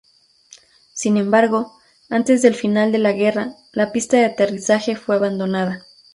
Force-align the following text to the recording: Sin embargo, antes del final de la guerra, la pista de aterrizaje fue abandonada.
Sin 0.93 1.15
embargo, 1.17 1.73
antes 2.09 2.41
del 2.41 2.55
final 2.55 2.91
de 2.91 2.97
la 2.97 3.11
guerra, 3.11 3.53
la 3.71 3.91
pista 3.91 4.17
de 4.17 4.25
aterrizaje 4.25 4.95
fue 4.95 5.15
abandonada. 5.15 5.85